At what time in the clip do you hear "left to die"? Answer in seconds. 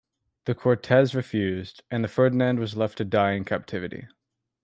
2.75-3.33